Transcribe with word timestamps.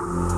you 0.00 0.31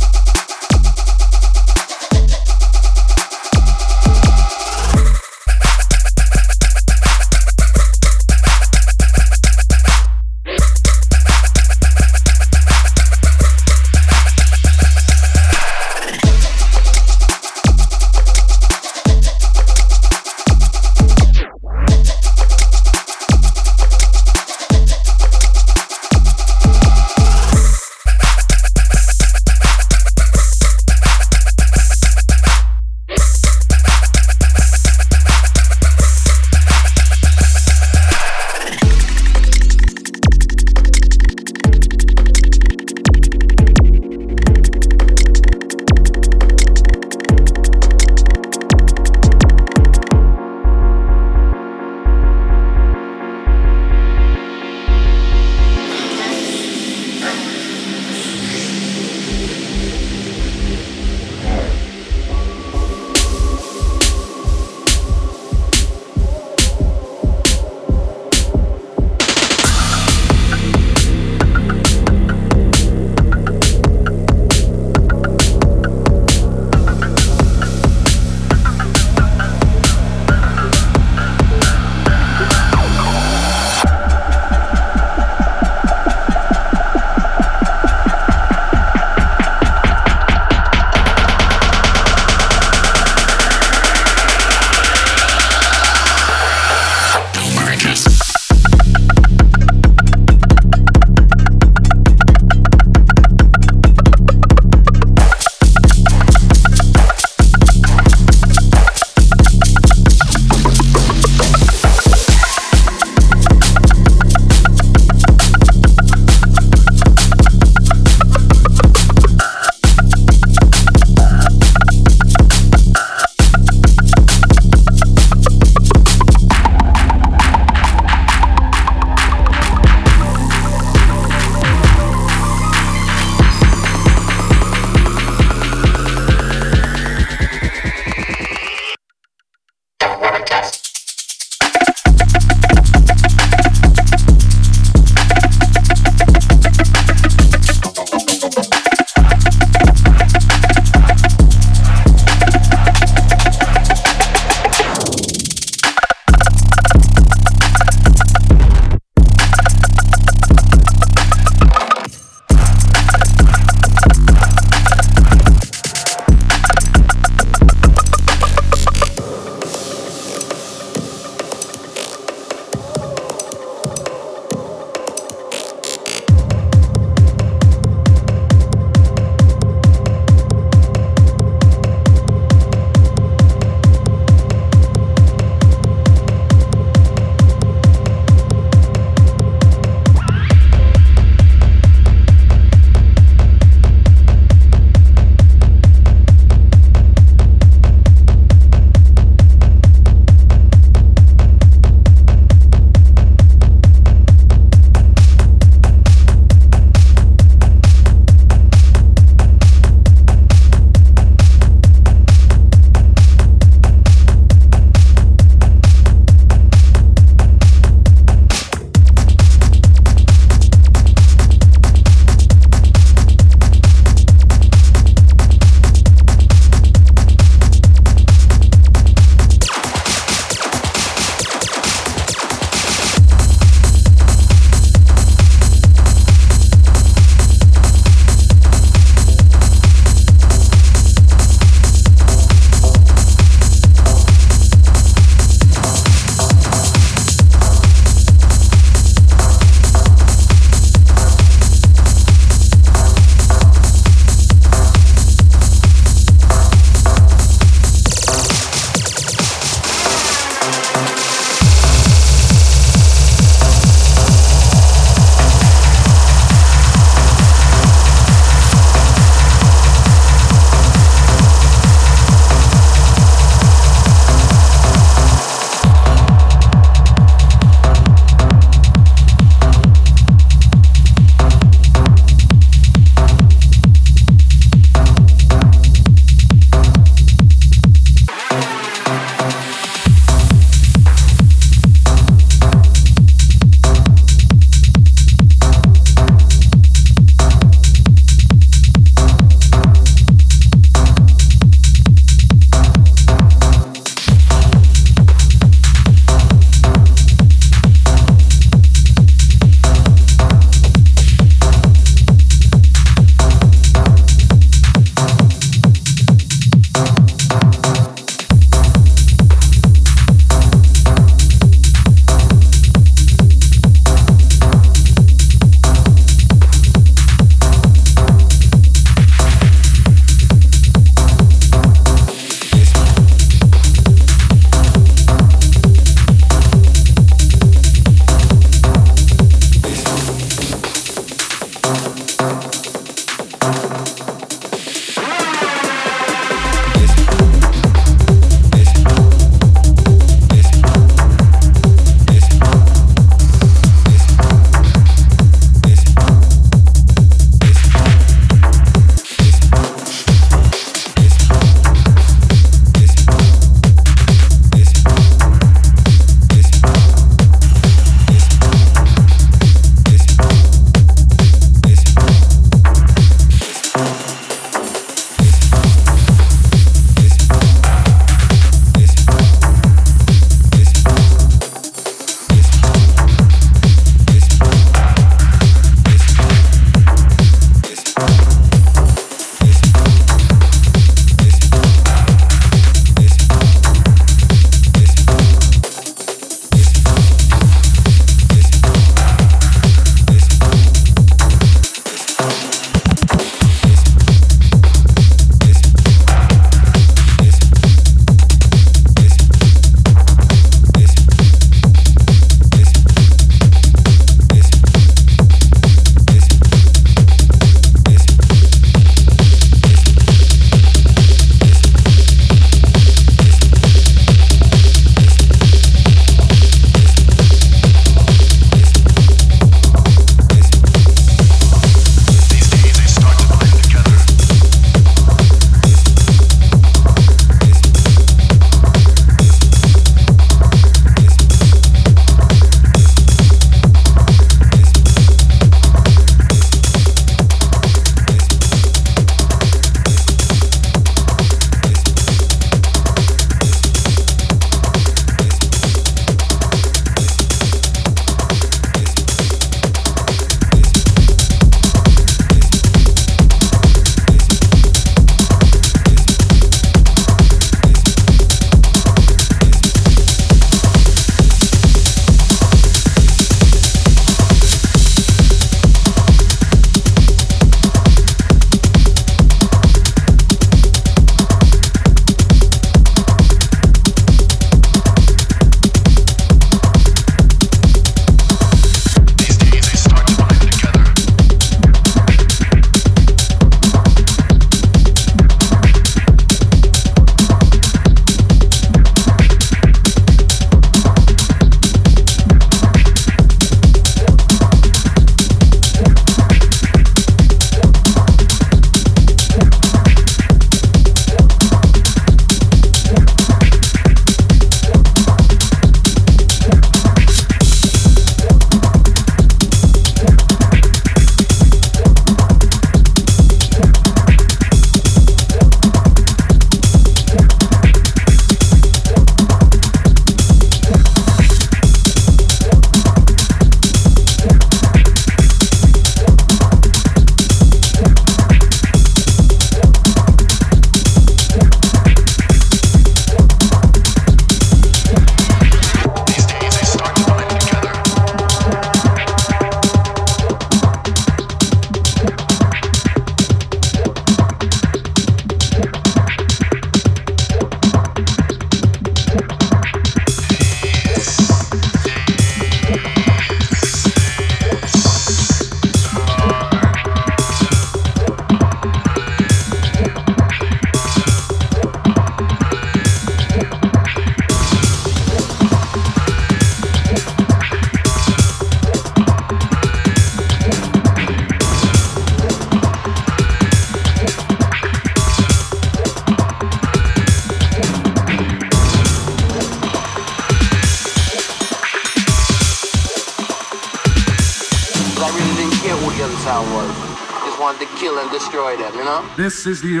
This 599.60 599.66
is 599.66 599.82
the 599.82 600.00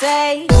Don't 0.00 0.54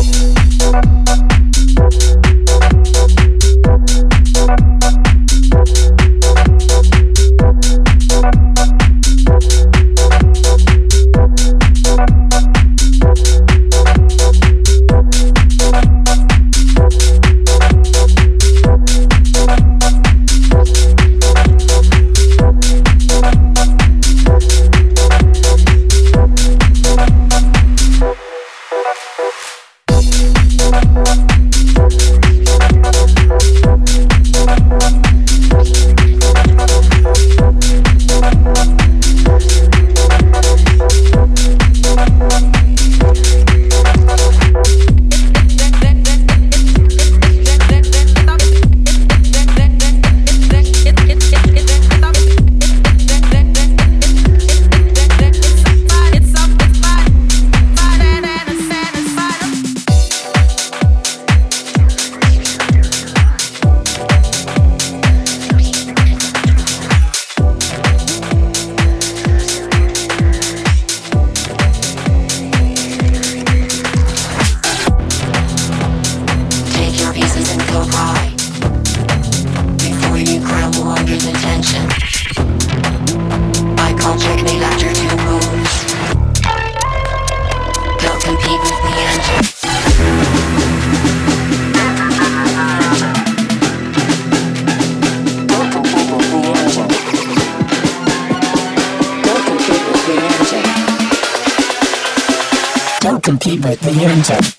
compete 104.24 104.53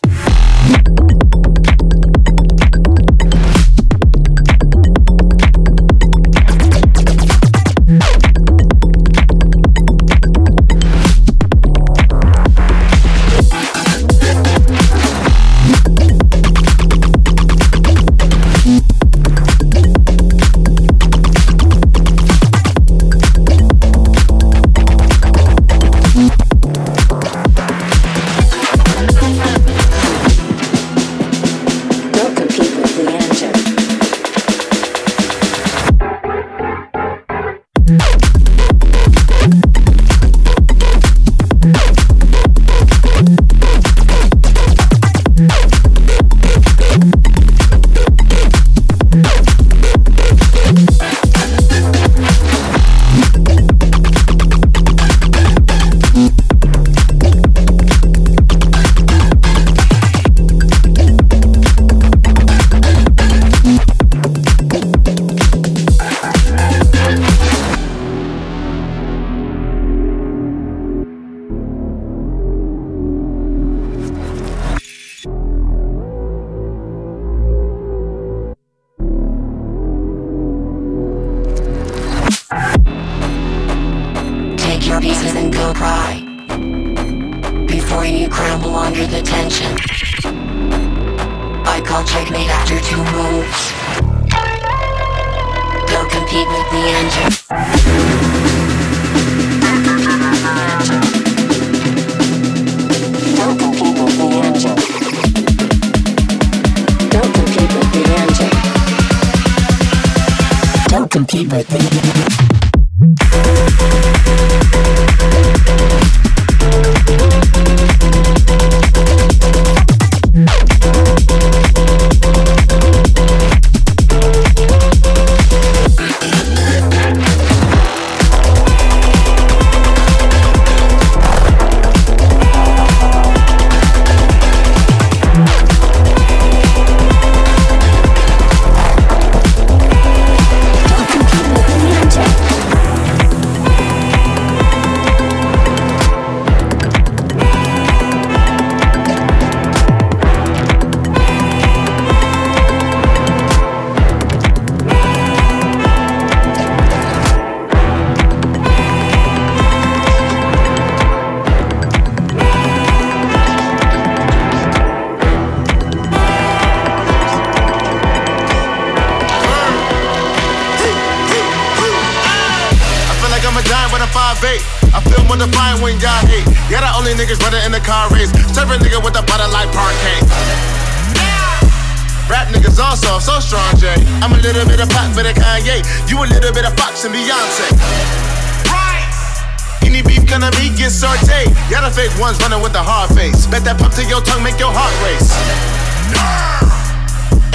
ones 192.19 192.39
running 192.39 192.61
with 192.61 192.73
the 192.73 192.83
hard 192.83 193.09
face. 193.15 193.45
Bet 193.47 193.63
that 193.65 193.79
pump 193.79 193.93
to 193.95 194.03
your 194.05 194.21
tongue 194.21 194.43
make 194.43 194.59
your 194.59 194.71
heart 194.71 194.93
race. 195.03 195.31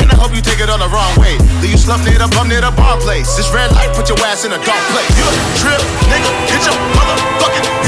And 0.00 0.08
I 0.10 0.16
hope 0.16 0.32
you 0.34 0.42
take 0.42 0.60
it 0.60 0.68
all 0.68 0.80
the 0.80 0.88
wrong 0.88 1.12
way. 1.20 1.36
Do 1.60 1.68
you 1.68 1.76
slump 1.76 2.04
near 2.04 2.18
the 2.18 2.28
bum 2.32 2.48
near 2.48 2.60
the 2.60 2.72
bar 2.72 2.96
place? 3.00 3.36
This 3.36 3.48
red 3.52 3.72
light 3.72 3.92
put 3.96 4.08
your 4.08 4.20
ass 4.24 4.44
in 4.44 4.52
a 4.52 4.60
dark 4.64 4.84
place. 4.92 5.10
You 5.16 5.24
a 5.24 5.34
trip, 5.60 5.82
nigga, 6.08 6.30
get 6.48 6.60
your 6.64 6.76
motherfucking 6.96 7.79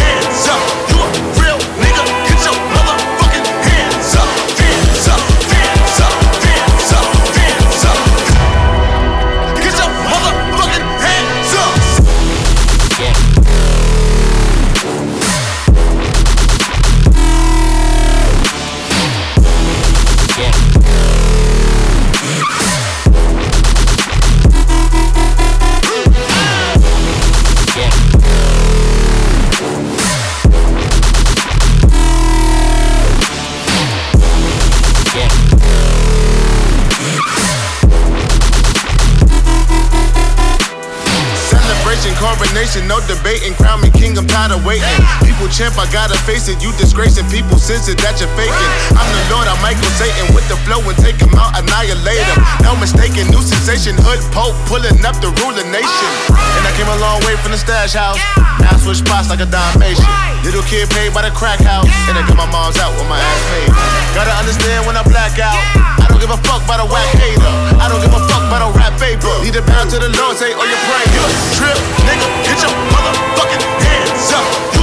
coronation, 42.43 42.89
no 42.91 42.99
debating. 43.07 43.55
Crown 43.55 43.81
me 43.81 43.91
king, 43.95 44.19
I'm 44.19 44.27
tired 44.27 44.51
of 44.51 44.67
waiting. 44.67 44.83
People 45.23 45.47
champ, 45.47 45.79
I 45.79 45.87
gotta 45.95 46.19
face 46.27 46.51
it. 46.51 46.59
You 46.59 46.75
disgracing 46.75 47.27
people, 47.31 47.55
sense 47.59 47.87
it 47.87 47.99
that 48.03 48.19
you're 48.19 48.31
faking. 48.35 48.71
I'm 48.99 49.07
the 49.07 49.23
Lord, 49.31 49.47
I'm 49.47 49.59
Michael 49.63 49.91
Satan 49.95 50.35
with 50.35 50.47
the 50.51 50.59
flow 50.67 50.83
and 50.83 50.99
take 50.99 51.23
him 51.23 51.31
out, 51.39 51.55
annihilate 51.55 52.19
him. 52.19 52.39
No 52.67 52.75
mistaking, 52.75 53.31
new 53.31 53.43
sensation, 53.43 53.95
hood 54.03 54.19
pope, 54.35 54.59
pulling 54.67 54.99
up 55.07 55.15
the 55.23 55.31
ruler 55.43 55.67
nation. 55.71 56.11
And 56.35 56.63
I 56.67 56.73
came 56.75 56.91
a 56.91 56.99
long 56.99 57.23
way 57.23 57.39
from 57.39 57.55
the 57.55 57.61
stash 57.61 57.95
house. 57.95 58.19
Now 58.59 58.75
I 58.75 58.79
switch 58.83 58.99
spots 58.99 59.31
like 59.31 59.41
a 59.41 59.47
Dalmatian. 59.47 60.07
Little 60.43 60.67
kid 60.67 60.91
paid 60.91 61.15
by 61.15 61.23
the 61.23 61.31
crack 61.31 61.63
house, 61.63 61.87
and 62.11 62.19
I 62.19 62.27
got 62.27 62.35
my 62.35 62.49
mom's 62.51 62.75
out 62.83 62.91
with 62.99 63.07
my 63.07 63.19
ass 63.23 63.43
made. 63.55 63.71
Gotta 64.19 64.35
understand 64.35 64.83
when 64.91 64.99
I 64.99 65.07
black 65.07 65.39
out. 65.39 65.63
I 66.03 66.11
don't 66.11 66.19
give 66.19 66.35
a 66.35 66.41
fuck 66.43 66.67
about 66.67 66.83
a 66.83 66.89
whack 66.91 67.07
hater. 67.15 67.53
I 67.79 67.87
don't 67.87 68.03
give 68.03 68.11
a 68.11 68.23
fuck 68.27 68.43
about 68.51 68.67
a 68.67 68.71
rap 68.75 68.99
vapor. 68.99 69.31
Need 69.47 69.55
a 69.55 69.63
pound 69.63 69.95
to 69.95 70.03
the 70.03 70.11
Lord, 70.19 70.35
say, 70.35 70.51
oh, 70.51 70.67
you 70.67 70.79
pray. 70.91 71.05
You 71.15 71.23
trip, 71.55 71.79
nigga, 72.03 72.27
Get 72.45 72.63
your 72.63 72.73
motherfucking 72.93 73.65
hands 73.85 74.33
up. 74.33 74.82